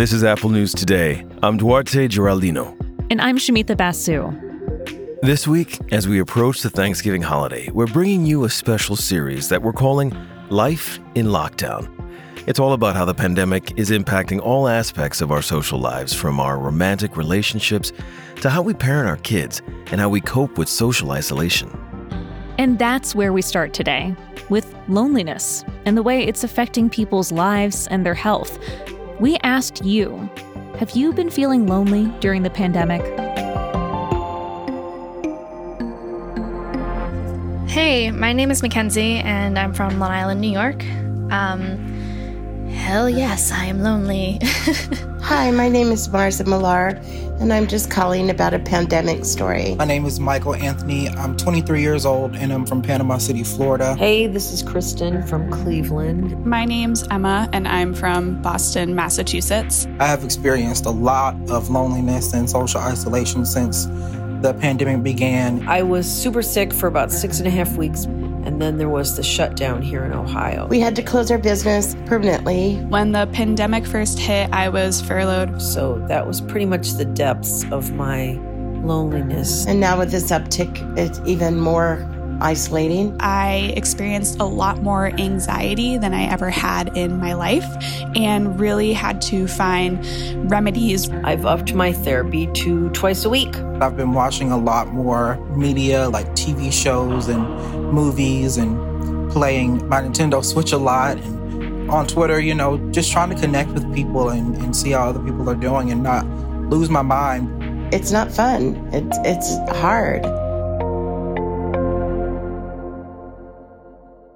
[0.00, 1.26] This is Apple News Today.
[1.42, 2.74] I'm Duarte Geraldino.
[3.10, 4.32] And I'm Shamita Basu.
[5.20, 9.60] This week, as we approach the Thanksgiving holiday, we're bringing you a special series that
[9.60, 10.16] we're calling
[10.48, 11.86] Life in Lockdown.
[12.46, 16.40] It's all about how the pandemic is impacting all aspects of our social lives, from
[16.40, 17.92] our romantic relationships
[18.36, 19.60] to how we parent our kids
[19.92, 21.78] and how we cope with social isolation.
[22.56, 24.16] And that's where we start today
[24.48, 28.58] with loneliness and the way it's affecting people's lives and their health.
[29.20, 30.30] We asked you
[30.78, 33.02] Have you been feeling lonely during the pandemic?
[37.68, 40.82] Hey, my name is Mackenzie, and I'm from Long Island, New York.
[41.30, 44.40] Um, Hell yes, I am lonely.
[45.22, 47.00] Hi, my name is Marza Millar,
[47.40, 49.74] and I'm just calling about a pandemic story.
[49.76, 51.08] My name is Michael Anthony.
[51.08, 53.94] I'm 23 years old, and I'm from Panama City, Florida.
[53.96, 56.44] Hey, this is Kristen from Cleveland.
[56.44, 59.86] My name's Emma, and I'm from Boston, Massachusetts.
[60.00, 63.86] I have experienced a lot of loneliness and social isolation since
[64.42, 65.68] the pandemic began.
[65.68, 68.06] I was super sick for about six and a half weeks
[68.44, 70.66] and then there was the shutdown here in Ohio.
[70.66, 72.76] We had to close our business permanently.
[72.88, 75.60] When the pandemic first hit, I was furloughed.
[75.60, 78.32] So that was pretty much the depths of my
[78.82, 79.66] loneliness.
[79.66, 82.06] And now with this uptick, it's even more
[82.40, 83.16] isolating.
[83.20, 87.66] I experienced a lot more anxiety than I ever had in my life
[88.16, 90.04] and really had to find
[90.50, 91.10] remedies.
[91.10, 93.56] I've upped my therapy to twice a week.
[93.80, 97.42] I've been watching a lot more media like TV shows and
[97.92, 101.40] movies and playing my Nintendo Switch a lot and
[101.90, 105.20] on Twitter, you know, just trying to connect with people and, and see how other
[105.20, 106.24] people are doing and not
[106.70, 107.92] lose my mind.
[107.92, 108.88] It's not fun.
[108.92, 110.24] It's it's hard.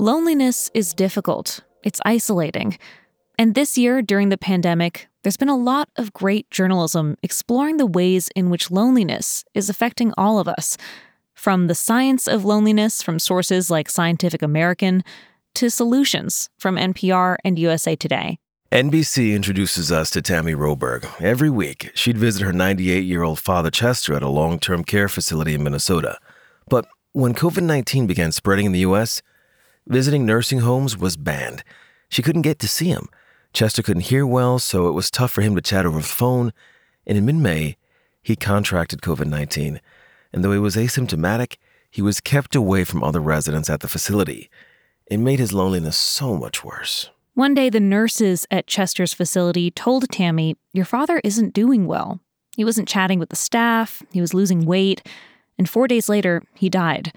[0.00, 2.78] Loneliness is difficult, it's isolating.
[3.36, 7.86] And this year, during the pandemic, there's been a lot of great journalism exploring the
[7.86, 10.76] ways in which loneliness is affecting all of us.
[11.34, 15.02] From the science of loneliness from sources like Scientific American
[15.54, 18.38] to solutions from NPR and USA Today.
[18.70, 21.08] NBC introduces us to Tammy Roberg.
[21.20, 25.08] Every week, she'd visit her 98 year old father Chester at a long term care
[25.08, 26.20] facility in Minnesota.
[26.68, 29.22] But when COVID 19 began spreading in the U.S.,
[29.88, 31.64] Visiting nursing homes was banned.
[32.10, 33.08] She couldn't get to see him.
[33.54, 36.52] Chester couldn't hear well, so it was tough for him to chat over the phone.
[37.06, 37.78] And in mid May,
[38.22, 39.80] he contracted COVID 19.
[40.30, 41.56] And though he was asymptomatic,
[41.90, 44.50] he was kept away from other residents at the facility.
[45.06, 47.08] It made his loneliness so much worse.
[47.32, 52.20] One day, the nurses at Chester's facility told Tammy, Your father isn't doing well.
[52.56, 55.06] He wasn't chatting with the staff, he was losing weight,
[55.56, 57.12] and four days later, he died.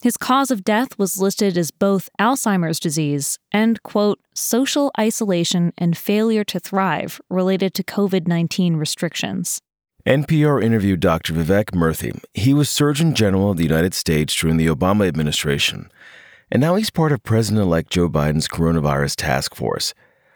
[0.00, 5.98] His cause of death was listed as both Alzheimer's disease and, quote, social isolation and
[5.98, 9.60] failure to thrive related to COVID 19 restrictions.
[10.06, 11.32] NPR interviewed Dr.
[11.32, 12.22] Vivek Murthy.
[12.32, 15.90] He was Surgeon General of the United States during the Obama administration,
[16.48, 19.94] and now he's part of President elect Joe Biden's coronavirus task force.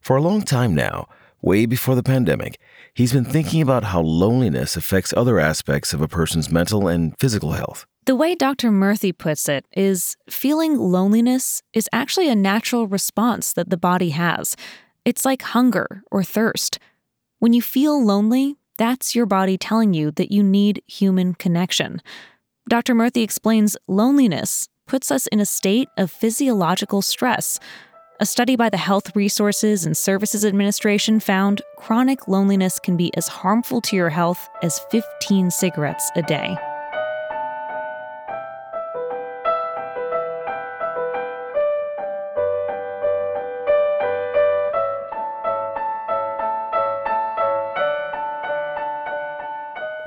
[0.00, 1.06] For a long time now,
[1.42, 2.58] way before the pandemic,
[2.92, 7.52] he's been thinking about how loneliness affects other aspects of a person's mental and physical
[7.52, 7.86] health.
[8.06, 8.70] The way Dr.
[8.70, 14.56] Murthy puts it is feeling loneliness is actually a natural response that the body has.
[15.06, 16.78] It's like hunger or thirst.
[17.38, 22.02] When you feel lonely, that's your body telling you that you need human connection.
[22.68, 22.94] Dr.
[22.94, 27.58] Murthy explains loneliness puts us in a state of physiological stress.
[28.20, 33.28] A study by the Health Resources and Services Administration found chronic loneliness can be as
[33.28, 36.54] harmful to your health as 15 cigarettes a day.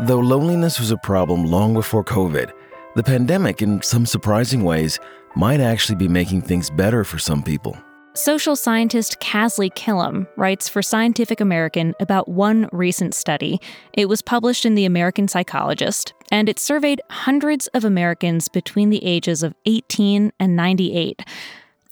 [0.07, 2.53] Though loneliness was a problem long before COVID,
[2.95, 4.97] the pandemic, in some surprising ways,
[5.35, 7.77] might actually be making things better for some people.
[8.13, 13.59] Social scientist Kasley Killam writes for Scientific American about one recent study.
[13.91, 19.03] It was published in The American Psychologist, and it surveyed hundreds of Americans between the
[19.03, 21.21] ages of 18 and 98.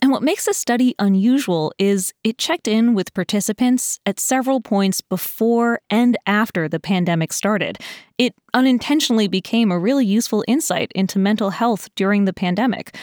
[0.05, 5.01] And what makes this study unusual is it checked in with participants at several points
[5.01, 7.79] before and after the pandemic started.
[8.19, 12.95] It unintentionally became a really useful insight into mental health during the pandemic.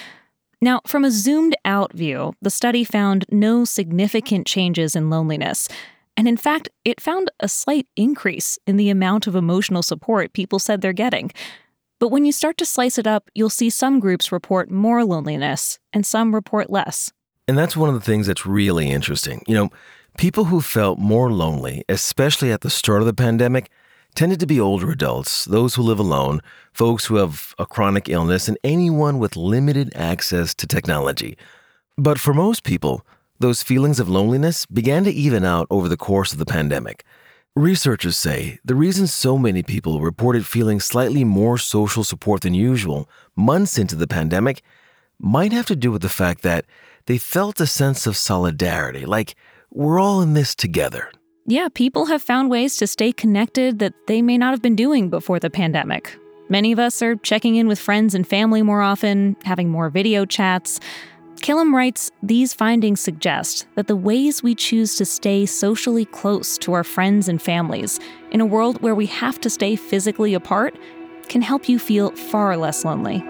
[0.61, 5.67] Now, from a zoomed out view, the study found no significant changes in loneliness.
[6.17, 10.61] And in fact, it found a slight increase in the amount of emotional support people
[10.61, 11.33] said they're getting.
[12.03, 15.79] But when you start to slice it up, you'll see some groups report more loneliness
[15.93, 17.13] and some report less.
[17.47, 19.41] And that's one of the things that's really interesting.
[19.47, 19.71] You know,
[20.19, 23.71] People who felt more lonely, especially at the start of the pandemic,
[24.15, 26.41] tended to be older adults, those who live alone,
[26.73, 31.39] folks who have a chronic illness, and anyone with limited access to technology.
[31.97, 33.07] But for most people,
[33.39, 37.05] those feelings of loneliness began to even out over the course of the pandemic.
[37.55, 43.11] Researchers say the reason so many people reported feeling slightly more social support than usual
[43.37, 44.63] months into the pandemic
[45.19, 46.65] might have to do with the fact that
[47.05, 49.35] they felt a sense of solidarity, like
[49.71, 51.13] we're all in this together.
[51.45, 55.11] Yeah, people have found ways to stay connected that they may not have been doing
[55.11, 56.17] before the pandemic.
[56.49, 60.25] Many of us are checking in with friends and family more often, having more video
[60.25, 60.81] chats.
[61.43, 66.73] Killam writes these findings suggest that the ways we choose to stay socially close to
[66.73, 67.99] our friends and families
[68.31, 70.79] in a world where we have to stay physically apart
[71.29, 73.25] can help you feel far less lonely.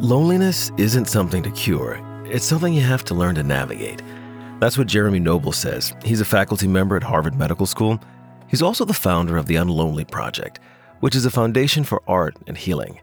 [0.00, 4.00] Loneliness isn't something to cure, it's something you have to learn to navigate.
[4.62, 5.92] That's what Jeremy Nobel says.
[6.04, 7.98] He's a faculty member at Harvard Medical School.
[8.46, 10.60] He's also the founder of the Unlonely Project,
[11.00, 13.00] which is a foundation for art and healing.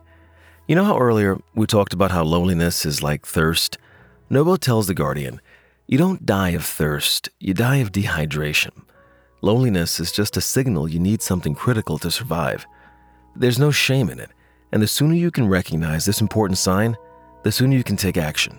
[0.70, 3.78] You know how earlier we talked about how loneliness is like thirst?
[4.30, 5.42] Nobel tells The Guardian,
[5.86, 8.72] You don't die of thirst, you die of dehydration.
[9.42, 12.66] Loneliness is just a signal you need something critical to survive.
[13.36, 14.30] There's no shame in it,
[14.72, 16.96] and the sooner you can recognize this important sign,
[17.44, 18.58] the sooner you can take action.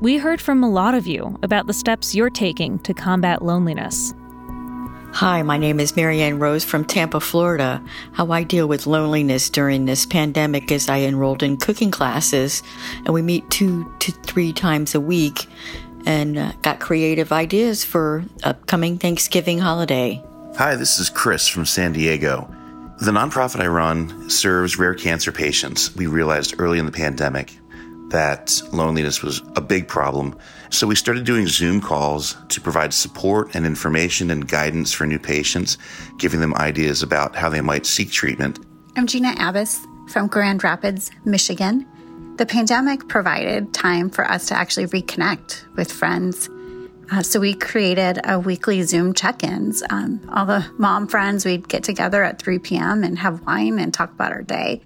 [0.00, 4.14] We heard from a lot of you about the steps you're taking to combat loneliness.
[5.12, 7.84] Hi, my name is Marianne Rose from Tampa, Florida.
[8.12, 12.62] How I deal with loneliness during this pandemic is I enrolled in cooking classes
[13.04, 15.46] and we meet two to three times a week
[16.06, 20.24] and uh, got creative ideas for upcoming Thanksgiving holiday.
[20.56, 22.50] Hi, this is Chris from San Diego.
[23.02, 25.94] The nonprofit I run serves rare cancer patients.
[25.94, 27.59] We realized early in the pandemic
[28.10, 30.36] that loneliness was a big problem.
[30.70, 35.18] So we started doing Zoom calls to provide support and information and guidance for new
[35.18, 35.78] patients,
[36.18, 38.58] giving them ideas about how they might seek treatment.
[38.96, 41.86] I'm Gina Abbas from Grand Rapids, Michigan.
[42.36, 46.48] The pandemic provided time for us to actually reconnect with friends.
[47.12, 49.82] Uh, so we created a weekly Zoom check-ins.
[49.90, 53.02] Um, all the mom friends, we'd get together at 3 p.m.
[53.02, 54.82] and have wine and talk about our day.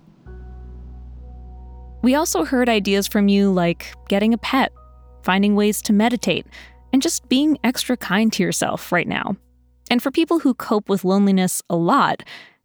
[2.04, 4.70] We also heard ideas from you like getting a pet,
[5.22, 6.46] finding ways to meditate,
[6.92, 9.36] and just being extra kind to yourself right now.
[9.90, 12.22] And for people who cope with loneliness a lot,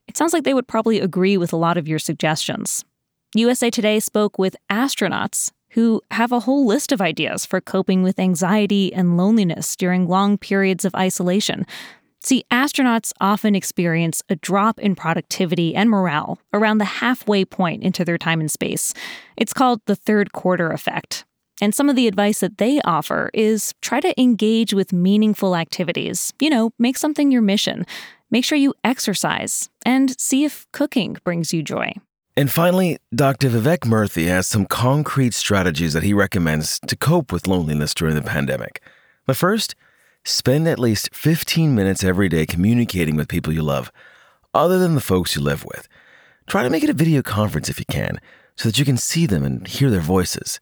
[0.10, 2.84] it sounds like they would probably agree with a lot of your suggestions.
[3.34, 8.20] USA Today spoke with astronauts who have a whole list of ideas for coping with
[8.20, 11.66] anxiety and loneliness during long periods of isolation,
[12.22, 18.04] See, astronauts often experience a drop in productivity and morale around the halfway point into
[18.04, 18.94] their time in space.
[19.38, 21.26] It's called the third quarter effect.
[21.62, 26.34] And some of the advice that they offer is try to engage with meaningful activities.
[26.42, 27.86] You know, make something your mission.
[28.32, 31.94] Make sure you exercise and see if cooking brings you joy.
[32.38, 33.50] And finally, Dr.
[33.50, 38.22] Vivek Murthy has some concrete strategies that he recommends to cope with loneliness during the
[38.22, 38.82] pandemic.
[39.26, 39.76] But first,
[40.26, 43.92] Spend at least 15 minutes every day communicating with people you love,
[44.54, 45.88] other than the folks you live with.
[46.48, 48.20] Try to make it a video conference if you can,
[48.56, 50.60] so that you can see them and hear their voices.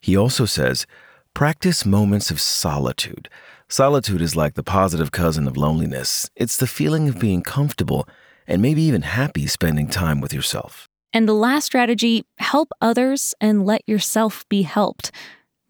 [0.00, 0.86] He also says,
[1.34, 3.28] practice moments of solitude.
[3.68, 6.30] Solitude is like the positive cousin of loneliness.
[6.36, 8.08] It's the feeling of being comfortable
[8.46, 10.88] and maybe even happy spending time with yourself.
[11.12, 15.10] And the last strategy help others and let yourself be helped.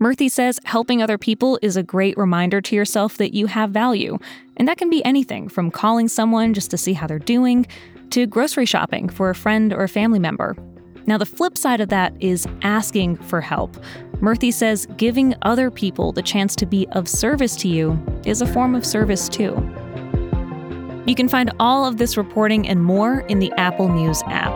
[0.02, 4.19] Murthy says helping other people is a great reminder to yourself that you have value.
[4.57, 7.66] And that can be anything from calling someone just to see how they're doing
[8.09, 10.57] to grocery shopping for a friend or a family member.
[11.07, 13.76] Now, the flip side of that is asking for help.
[14.23, 18.47] Murthy says giving other people the chance to be of service to you is a
[18.47, 19.52] form of service too.
[21.07, 24.54] You can find all of this reporting and more in the Apple News app.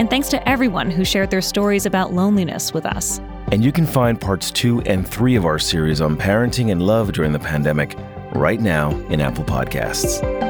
[0.00, 3.20] And thanks to everyone who shared their stories about loneliness with us.
[3.52, 7.12] And you can find parts two and three of our series on parenting and love
[7.12, 7.96] during the pandemic
[8.32, 10.49] right now in Apple Podcasts.